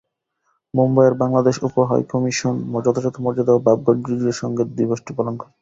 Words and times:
মুম্বাইয়ের 0.73 1.15
বাংলাদেশ 1.21 1.55
উপহাইকমিশন 1.67 2.55
যথাযথ 2.77 3.15
মর্যাদা 3.19 3.53
ও 3.55 3.63
ভাবগাম্ভীর্যের 3.65 4.39
সঙ্গে 4.41 4.63
দিবসটি 4.77 5.11
পালন 5.17 5.33
করে। 5.37 5.49